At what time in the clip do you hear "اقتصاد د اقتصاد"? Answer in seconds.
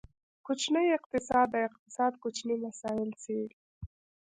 0.97-2.13